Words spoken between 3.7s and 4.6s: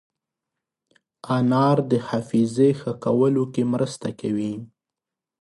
مرسته کوي.